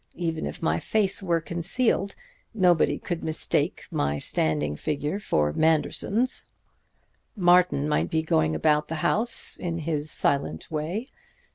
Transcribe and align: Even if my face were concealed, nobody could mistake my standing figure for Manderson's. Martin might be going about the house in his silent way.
Even 0.15 0.47
if 0.47 0.63
my 0.63 0.79
face 0.79 1.21
were 1.21 1.39
concealed, 1.39 2.15
nobody 2.55 2.97
could 2.97 3.23
mistake 3.23 3.83
my 3.91 4.17
standing 4.17 4.75
figure 4.75 5.19
for 5.19 5.53
Manderson's. 5.53 6.49
Martin 7.35 7.87
might 7.87 8.09
be 8.09 8.23
going 8.23 8.55
about 8.55 8.87
the 8.87 8.95
house 9.05 9.57
in 9.57 9.77
his 9.77 10.09
silent 10.09 10.71
way. 10.71 11.05